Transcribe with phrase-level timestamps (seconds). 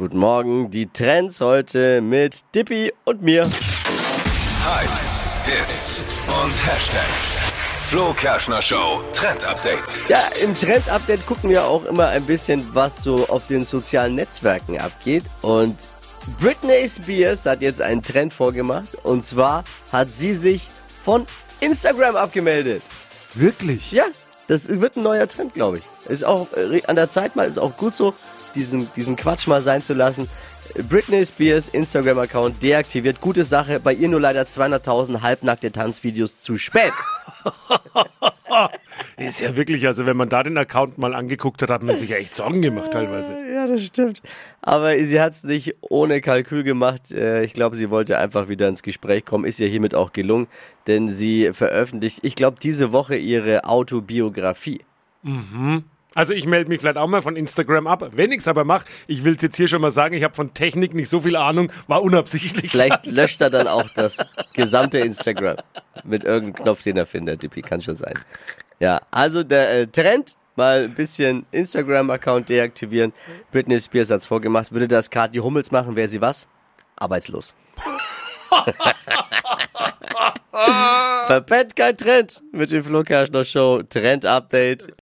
[0.00, 3.42] Guten Morgen, die Trends heute mit Dippy und mir.
[3.42, 7.36] Hypes, Hits und Hashtags.
[7.82, 10.00] Flo Kerschner Show Trend Update.
[10.08, 14.80] Ja, im Trend-Update gucken wir auch immer ein bisschen, was so auf den sozialen Netzwerken
[14.80, 15.24] abgeht.
[15.42, 15.76] Und
[16.40, 18.94] Britney Spears hat jetzt einen Trend vorgemacht.
[19.02, 20.66] Und zwar hat sie sich
[21.04, 21.26] von
[21.60, 22.82] Instagram abgemeldet.
[23.34, 23.92] Wirklich?
[23.92, 24.06] Ja,
[24.50, 25.84] das wird ein neuer Trend, glaube ich.
[26.10, 28.12] Ist auch äh, an der Zeit mal, ist auch gut so,
[28.56, 30.28] diesen, diesen Quatsch mal sein zu lassen.
[30.88, 33.20] Britney Spears Instagram-Account deaktiviert.
[33.20, 33.78] Gute Sache.
[33.78, 36.92] Bei ihr nur leider 200.000 halbnackte Tanzvideos zu spät.
[39.20, 42.08] Ist ja wirklich, also wenn man da den Account mal angeguckt hat, hat man sich
[42.08, 43.34] ja echt Sorgen gemacht teilweise.
[43.54, 44.22] Ja, das stimmt.
[44.62, 47.10] Aber sie hat es nicht ohne Kalkül gemacht.
[47.10, 49.44] Äh, Ich glaube, sie wollte einfach wieder ins Gespräch kommen.
[49.44, 50.46] Ist ihr hiermit auch gelungen,
[50.86, 54.80] denn sie veröffentlicht, ich glaube, diese Woche ihre Autobiografie.
[56.14, 58.10] Also ich melde mich vielleicht auch mal von Instagram ab.
[58.14, 60.34] Wenn ich es aber mache, ich will es jetzt hier schon mal sagen, ich habe
[60.34, 62.70] von Technik nicht so viel Ahnung, war unabsichtlich.
[62.70, 64.16] Vielleicht löscht er dann auch das
[64.54, 65.56] gesamte Instagram
[66.04, 67.42] mit irgendeinem Knopf, den er findet.
[67.42, 68.14] Dippi, kann schon sein.
[68.80, 73.12] Ja, also der äh, Trend, mal ein bisschen Instagram-Account deaktivieren.
[73.52, 74.72] Britney Spears hat's vorgemacht.
[74.72, 76.48] Würde das Kathi Hummels machen, wäre sie was?
[76.96, 77.54] Arbeitslos.
[81.26, 83.82] Verpennt kein Trend mit dem Flo Kerschner Show.
[83.82, 84.98] Trend-Update